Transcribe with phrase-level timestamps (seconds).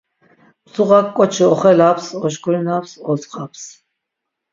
[0.67, 3.63] Mzuğak k̆oçi oxelaps, oşkurinaps, odzğaps.